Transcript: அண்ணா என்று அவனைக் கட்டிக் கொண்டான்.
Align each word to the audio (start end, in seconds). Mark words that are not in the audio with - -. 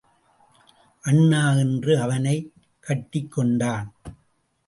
அண்ணா 1.01 1.51
என்று 1.51 2.01
அவனைக் 2.01 2.53
கட்டிக் 2.79 3.31
கொண்டான். 3.31 3.93